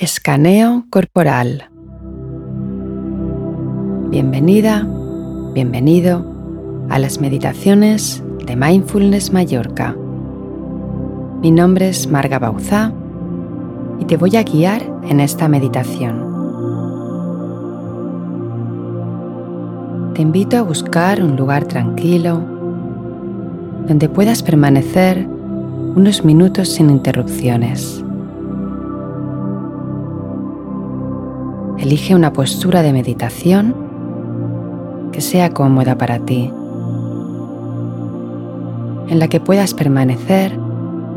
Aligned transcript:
Escaneo 0.00 0.86
corporal. 0.88 1.68
Bienvenida, 4.08 4.88
bienvenido 5.52 6.24
a 6.88 6.98
las 6.98 7.20
meditaciones 7.20 8.24
de 8.46 8.56
Mindfulness 8.56 9.30
Mallorca. 9.30 9.94
Mi 11.42 11.50
nombre 11.50 11.90
es 11.90 12.10
Marga 12.10 12.38
Bauzá 12.38 12.94
y 13.98 14.06
te 14.06 14.16
voy 14.16 14.36
a 14.36 14.42
guiar 14.42 14.80
en 15.02 15.20
esta 15.20 15.48
meditación. 15.48 16.24
Te 20.14 20.22
invito 20.22 20.56
a 20.56 20.62
buscar 20.62 21.22
un 21.22 21.36
lugar 21.36 21.66
tranquilo 21.66 22.42
donde 23.86 24.08
puedas 24.08 24.42
permanecer 24.42 25.26
unos 25.94 26.24
minutos 26.24 26.70
sin 26.70 26.88
interrupciones. 26.88 27.99
Elige 31.80 32.14
una 32.14 32.34
postura 32.34 32.82
de 32.82 32.92
meditación 32.92 33.74
que 35.12 35.22
sea 35.22 35.54
cómoda 35.54 35.96
para 35.96 36.18
ti, 36.18 36.52
en 39.08 39.18
la 39.18 39.28
que 39.28 39.40
puedas 39.40 39.72
permanecer 39.72 40.58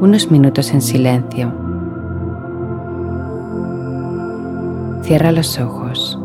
unos 0.00 0.30
minutos 0.30 0.72
en 0.72 0.80
silencio. 0.80 1.52
Cierra 5.02 5.32
los 5.32 5.58
ojos. 5.58 6.20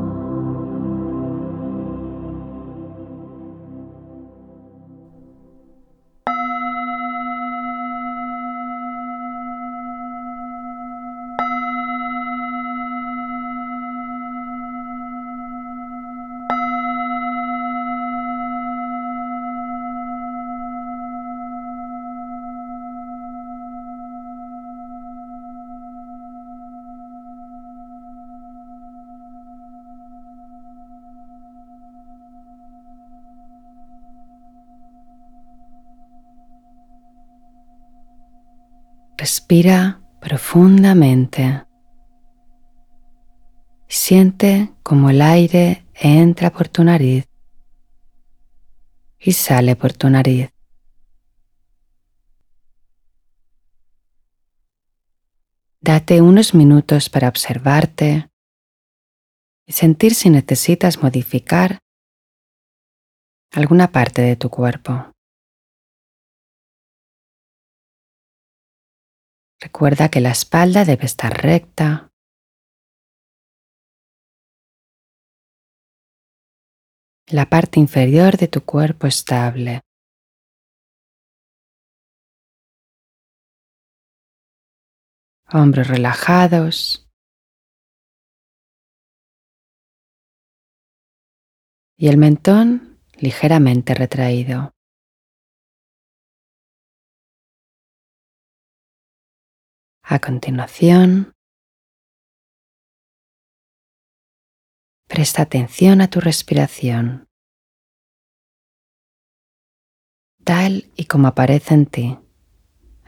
Respira 39.30 40.02
profundamente. 40.20 41.64
Siente 43.88 44.74
como 44.82 45.12
el 45.12 45.22
aire 45.22 45.86
entra 45.94 46.50
por 46.50 46.68
tu 46.68 46.84
nariz 46.84 47.30
y 49.20 49.34
sale 49.34 49.76
por 49.76 49.94
tu 49.94 50.10
nariz. 50.10 50.50
Date 55.80 56.22
unos 56.24 56.56
minutos 56.56 57.08
para 57.10 57.30
observarte 57.30 58.32
y 59.68 59.74
sentir 59.74 60.16
si 60.16 60.32
necesitas 60.32 61.04
modificar 61.04 61.78
alguna 63.52 63.92
parte 63.92 64.24
de 64.24 64.36
tu 64.36 64.50
cuerpo. 64.50 65.14
Recuerda 69.62 70.10
que 70.10 70.22
la 70.22 70.32
espalda 70.32 70.86
debe 70.86 71.06
estar 71.06 71.34
recta. 71.34 72.10
La 77.28 77.50
parte 77.50 77.80
inferior 77.80 78.38
de 78.38 78.48
tu 78.48 78.62
cuerpo 78.64 79.06
estable. 79.06 79.82
Hombros 85.52 85.88
relajados. 85.90 87.06
Y 91.98 92.08
el 92.08 92.18
mentón 92.18 93.02
ligeramente 93.18 93.94
retraído. 93.94 94.72
A 100.12 100.18
continuación, 100.18 101.34
presta 105.08 105.44
atención 105.44 106.02
a 106.02 106.10
tu 106.10 106.20
respiración, 106.20 107.28
tal 110.44 110.92
y 110.96 111.06
como 111.06 111.28
aparece 111.28 111.76
en 111.76 111.86
ti 111.86 112.18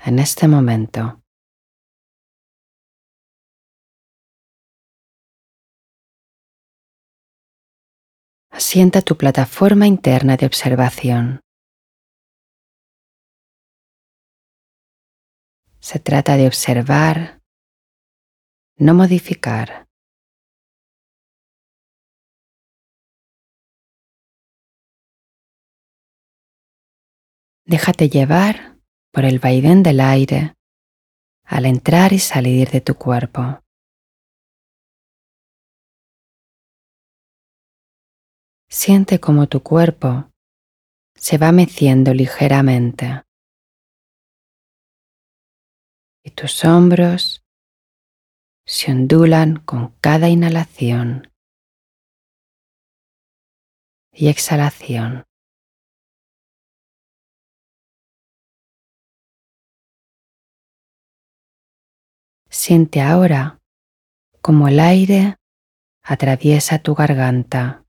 en 0.06 0.20
este 0.20 0.48
momento. 0.48 1.24
Asienta 8.52 9.02
tu 9.02 9.18
plataforma 9.18 9.88
interna 9.88 10.38
de 10.38 10.46
observación. 10.46 11.42
Se 15.82 16.00
trata 16.00 16.38
de 16.38 16.46
observar, 16.46 17.42
no 18.78 18.94
modificar. 18.94 19.88
Déjate 27.66 28.10
llevar 28.10 28.78
por 29.12 29.26
el 29.26 29.40
vaivén 29.40 29.82
del 29.82 30.02
aire 30.02 30.54
al 31.46 31.66
entrar 31.66 32.14
y 32.14 32.20
salir 32.20 32.70
de 32.70 32.82
tu 32.82 32.96
cuerpo. 32.96 33.64
Siente 38.70 39.20
como 39.20 39.48
tu 39.48 39.64
cuerpo 39.64 40.32
se 41.16 41.40
va 41.40 41.52
meciendo 41.52 42.14
ligeramente 42.14 43.24
tus 46.32 46.64
hombros 46.66 47.44
se 48.66 48.92
ondulan 48.92 49.58
con 49.58 49.96
cada 50.02 50.30
inhalación 50.30 51.32
y 54.12 54.30
exhalación. 54.30 55.26
Siente 62.50 63.02
ahora 63.02 63.62
como 64.42 64.68
el 64.68 64.80
aire 64.80 65.38
atraviesa 66.04 66.80
tu 66.80 66.96
garganta. 66.96 67.86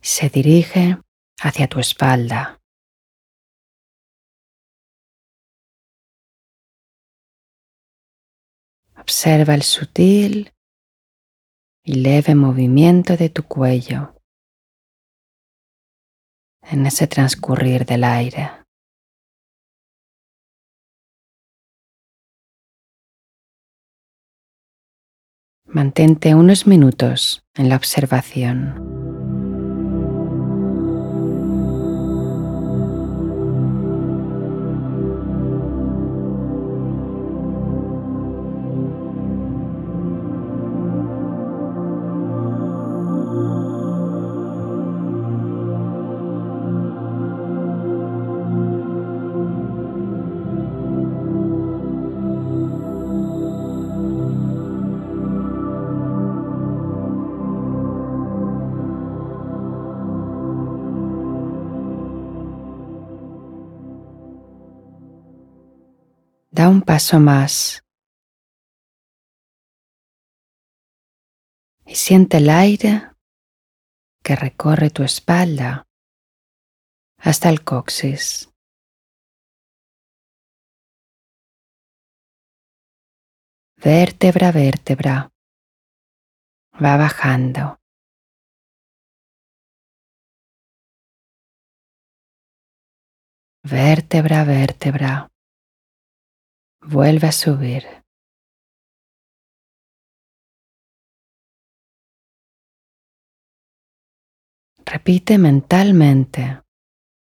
Se 0.00 0.30
dirige 0.30 0.98
hacia 1.40 1.68
tu 1.68 1.80
espalda. 1.80 2.59
Observa 9.10 9.56
el 9.56 9.62
sutil 9.62 10.52
y 11.84 11.94
leve 11.94 12.36
movimiento 12.36 13.16
de 13.16 13.28
tu 13.28 13.42
cuello 13.42 14.14
en 16.62 16.86
ese 16.86 17.08
transcurrir 17.08 17.84
del 17.86 18.04
aire. 18.04 18.52
Mantente 25.64 26.36
unos 26.36 26.68
minutos 26.68 27.44
en 27.54 27.68
la 27.68 27.74
observación. 27.74 29.19
Da 66.52 66.68
un 66.68 66.82
paso 66.82 67.20
más. 67.20 67.84
Y 71.86 71.94
siente 71.94 72.38
el 72.38 72.50
aire 72.50 73.12
que 74.24 74.34
recorre 74.34 74.90
tu 74.90 75.04
espalda 75.04 75.86
hasta 77.18 77.48
el 77.50 77.62
coxis. 77.62 78.50
Vértebra, 83.76 84.50
vértebra. 84.50 85.30
Va 86.74 86.96
bajando. 86.96 87.78
Vértebra, 93.62 94.44
vértebra 94.44 95.29
vuelve 96.82 97.28
a 97.28 97.32
subir. 97.32 97.84
Repite 104.84 105.38
mentalmente 105.38 106.62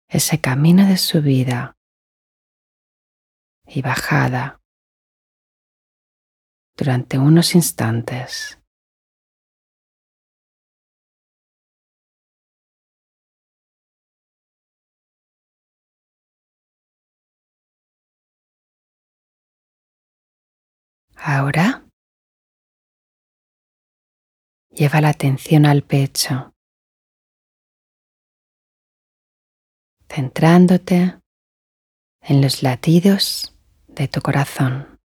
ese 0.07 0.39
camino 0.39 0.87
de 0.87 0.97
subida 0.97 1.75
y 3.65 3.81
bajada 3.81 4.61
durante 6.77 7.17
unos 7.17 7.55
instantes. 7.55 8.56
Ahora 21.29 21.85
lleva 24.69 25.01
la 25.01 25.09
atención 25.09 25.65
al 25.65 25.83
pecho. 25.83 26.53
centrándote 30.09 31.19
en 32.21 32.41
los 32.41 32.63
latidos 32.63 33.53
de 33.89 34.07
tu 34.07 34.21
corazón. 34.21 35.01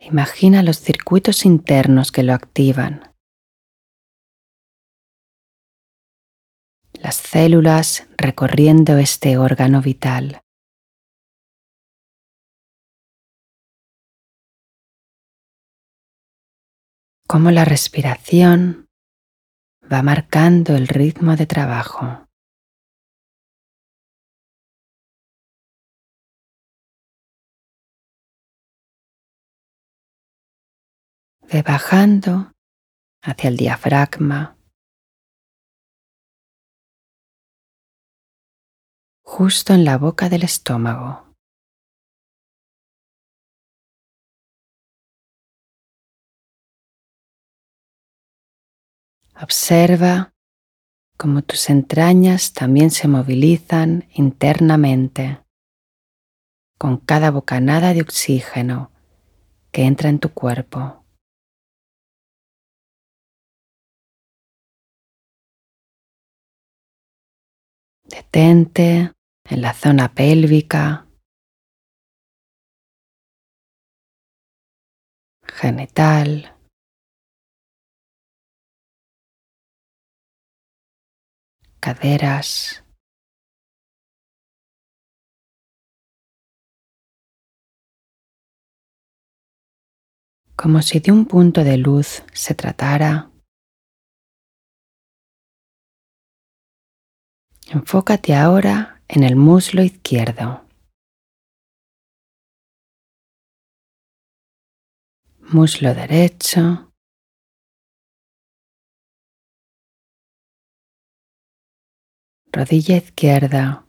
Imagina 0.00 0.64
los 0.64 0.80
circuitos 0.80 1.44
internos 1.44 2.10
que 2.10 2.24
lo 2.24 2.32
activan. 2.34 3.09
Las 7.02 7.16
células 7.16 8.06
recorriendo 8.16 8.98
este 8.98 9.38
órgano 9.38 9.82
vital. 9.82 10.42
cómo 17.30 17.52
la 17.52 17.64
respiración 17.64 18.88
va 19.84 20.02
marcando 20.02 20.74
el 20.74 20.88
ritmo 20.88 21.36
de 21.36 21.46
trabajo. 21.46 22.26
Ve 31.52 31.62
bajando 31.62 32.50
hacia 33.22 33.48
el 33.48 33.56
diafragma, 33.56 34.56
justo 39.40 39.72
en 39.72 39.86
la 39.86 39.96
boca 39.96 40.28
del 40.28 40.42
estómago. 40.42 41.34
Observa 49.40 50.34
cómo 51.16 51.40
tus 51.40 51.70
entrañas 51.70 52.52
también 52.52 52.90
se 52.90 53.08
movilizan 53.08 54.10
internamente 54.12 55.42
con 56.78 56.98
cada 56.98 57.30
bocanada 57.30 57.94
de 57.94 58.02
oxígeno 58.02 58.92
que 59.72 59.84
entra 59.86 60.10
en 60.10 60.18
tu 60.18 60.34
cuerpo. 60.34 61.02
Detente 68.04 69.14
en 69.50 69.62
la 69.62 69.74
zona 69.74 70.14
pélvica, 70.14 71.08
genital, 75.42 76.56
caderas, 81.80 82.84
como 90.54 90.80
si 90.82 91.00
de 91.00 91.10
un 91.10 91.26
punto 91.26 91.64
de 91.64 91.76
luz 91.76 92.22
se 92.32 92.54
tratara. 92.54 93.32
Enfócate 97.72 98.34
ahora 98.34 98.99
en 99.12 99.24
el 99.24 99.34
muslo 99.34 99.82
izquierdo. 99.82 100.64
Muslo 105.52 105.94
derecho. 105.94 106.90
rodilla 112.52 112.96
izquierda, 112.96 113.86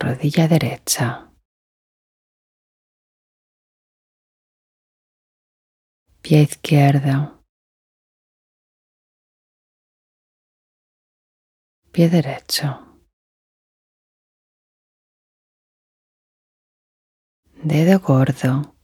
rodilla 0.00 0.48
derecha, 0.48 1.30
pie 6.22 6.42
izquierdo, 6.42 7.35
pie 11.96 12.10
derecho, 12.10 12.66
dedo 17.54 18.00
gordo 18.00 18.76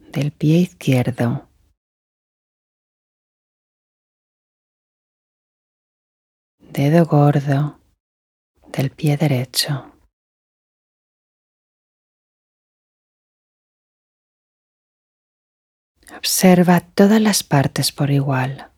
del 0.00 0.32
pie 0.32 0.58
izquierdo. 0.58 1.48
dedo 6.58 7.04
gordo 7.04 7.78
del 8.66 8.90
pie 8.90 9.16
derecho. 9.16 9.92
Observa 16.16 16.80
todas 16.80 17.20
las 17.20 17.44
partes 17.44 17.92
por 17.92 18.10
igual. 18.10 18.73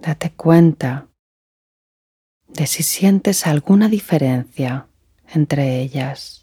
Date 0.00 0.32
cuenta 0.34 1.10
de 2.48 2.66
si 2.66 2.82
sientes 2.82 3.46
alguna 3.46 3.88
diferencia 3.88 4.88
entre 5.28 5.80
ellas. 5.80 6.42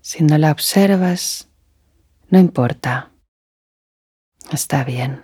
Si 0.00 0.22
no 0.24 0.36
la 0.36 0.50
observas, 0.50 1.48
no 2.28 2.40
importa. 2.40 3.12
Está 4.52 4.82
bien. 4.84 5.22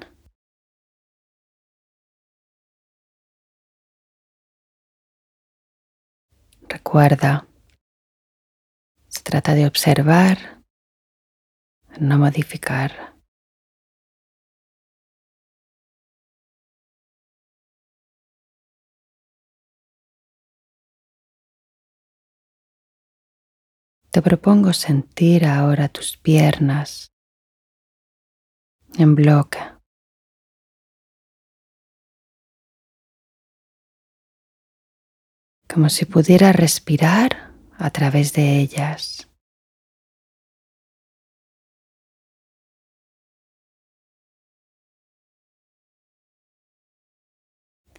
Recuerda, 6.69 7.50
trata 9.31 9.55
de 9.55 9.65
observar, 9.65 10.65
no 12.01 12.19
modificar. 12.19 13.15
Te 24.11 24.21
propongo 24.21 24.73
sentir 24.73 25.47
ahora 25.47 25.89
tus 25.89 26.17
piernas 26.17 27.13
en 28.99 29.15
bloque. 29.15 29.61
Como 35.73 35.89
si 35.89 36.05
pudiera 36.05 36.51
respirar 36.51 37.50
a 37.81 37.91
través 37.91 38.35
de 38.35 38.61
ellas. 38.61 39.27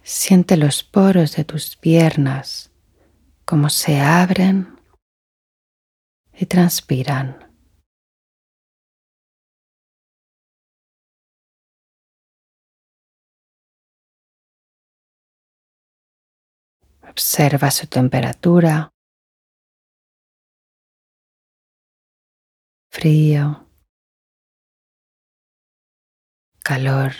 Siente 0.04 0.56
los 0.56 0.84
poros 0.84 1.36
de 1.36 1.44
tus 1.44 1.76
piernas 1.76 2.70
como 3.44 3.68
se 3.70 4.00
abren 4.00 4.80
y 6.32 6.46
transpiran. 6.46 7.50
Observa 17.02 17.70
su 17.70 17.86
temperatura, 17.88 18.91
frío, 23.02 23.68
calor. 26.62 27.12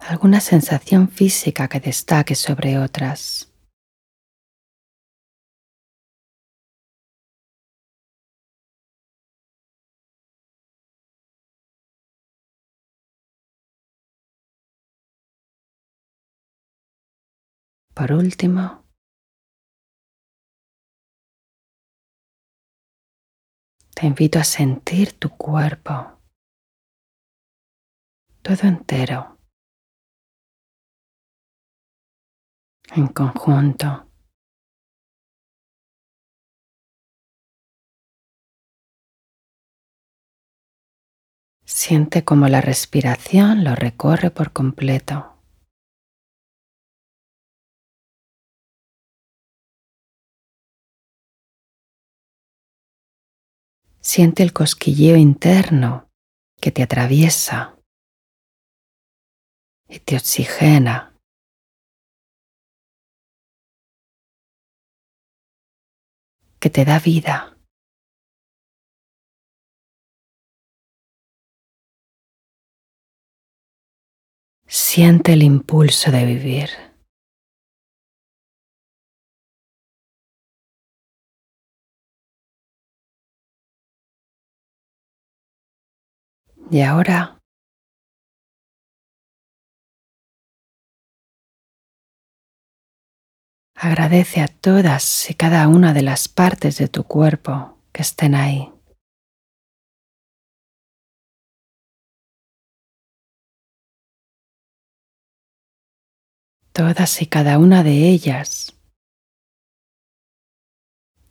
alguna 0.00 0.40
sensación 0.40 1.08
física 1.08 1.66
que 1.68 1.80
destaque 1.80 2.34
sobre 2.34 2.78
otras. 2.78 3.50
Por 17.94 18.12
último, 18.12 18.87
te 23.98 24.06
invito 24.06 24.38
a 24.38 24.44
sentir 24.44 25.18
tu 25.18 25.30
cuerpo 25.30 26.20
todo 28.42 28.68
entero, 28.68 29.36
en 32.94 33.08
conjunto. 33.08 34.08
Siente 41.64 42.24
como 42.24 42.46
la 42.46 42.60
respiración 42.60 43.64
lo 43.64 43.74
recorre 43.74 44.30
por 44.30 44.52
completo. 44.52 45.37
Siente 54.10 54.42
el 54.42 54.54
cosquilleo 54.54 55.16
interno 55.16 56.08
que 56.62 56.70
te 56.70 56.82
atraviesa 56.82 57.78
y 59.86 59.98
te 59.98 60.16
oxigena. 60.16 61.14
que 66.58 66.70
te 66.70 66.86
da 66.86 66.98
vida. 66.98 67.56
Siente 74.66 75.34
el 75.34 75.42
impulso 75.42 76.10
de 76.10 76.24
vivir. 76.24 76.87
Y 86.70 86.82
ahora 86.82 87.40
agradece 93.74 94.42
a 94.42 94.48
todas 94.48 95.30
y 95.30 95.34
cada 95.34 95.66
una 95.66 95.94
de 95.94 96.02
las 96.02 96.28
partes 96.28 96.76
de 96.76 96.88
tu 96.88 97.04
cuerpo 97.04 97.78
que 97.92 98.02
estén 98.02 98.34
ahí. 98.34 98.70
Todas 106.72 107.22
y 107.22 107.26
cada 107.26 107.58
una 107.58 107.82
de 107.82 108.10
ellas 108.10 108.78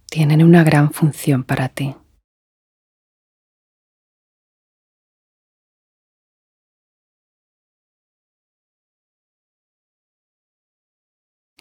tienen 0.09 0.43
una 0.43 0.63
gran 0.63 0.91
función 0.91 1.43
para 1.43 1.69
ti. 1.69 1.95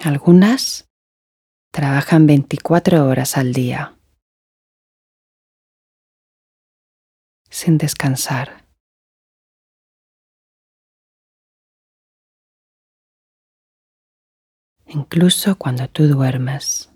Algunas 0.07 0.89
trabajan 1.73 2.29
24 2.29 3.09
horas 3.09 3.37
al 3.37 3.53
día, 3.53 3.99
sin 7.51 7.77
descansar. 7.77 8.69
Incluso 14.87 15.59
cuando 15.59 15.89
tú 15.89 16.07
duermes. 16.07 16.96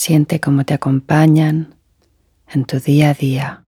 Siente 0.00 0.38
cómo 0.38 0.64
te 0.64 0.74
acompañan 0.74 1.74
en 2.46 2.64
tu 2.66 2.78
día 2.78 3.10
a 3.10 3.14
día. 3.14 3.64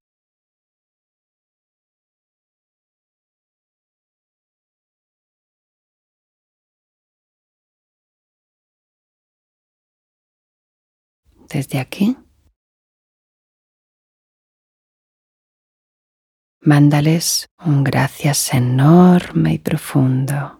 Desde 11.49 11.81
aquí, 11.81 12.17
mándales 16.61 17.49
un 17.59 17.83
gracias 17.83 18.55
enorme 18.55 19.55
y 19.55 19.59
profundo. 19.59 20.60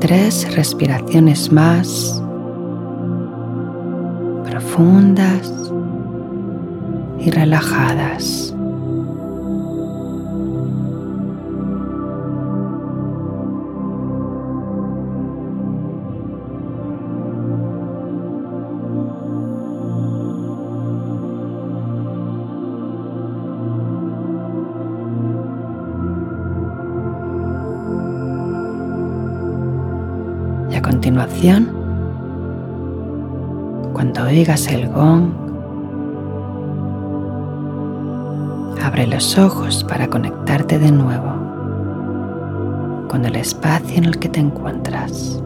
Tres 0.00 0.54
respiraciones 0.54 1.50
más 1.50 2.22
profundas 4.44 5.50
y 7.18 7.30
relajadas. 7.30 8.54
Cuando 33.92 34.24
oigas 34.24 34.66
el 34.68 34.88
gong, 34.88 35.30
abre 38.82 39.06
los 39.06 39.36
ojos 39.36 39.84
para 39.84 40.08
conectarte 40.08 40.78
de 40.78 40.90
nuevo 40.90 41.30
con 43.08 43.24
el 43.24 43.36
espacio 43.36 43.98
en 43.98 44.04
el 44.04 44.18
que 44.18 44.28
te 44.28 44.40
encuentras. 44.40 45.42